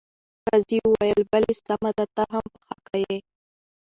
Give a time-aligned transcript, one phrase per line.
[0.47, 3.17] قاضي وویل بلې سمه ده ته هم په حقه یې.